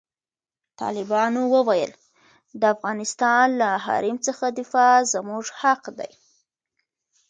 [0.81, 1.91] طالبانو وویل،
[2.59, 6.11] د افغانستان له حریم څخه دفاع زموږ حق دی.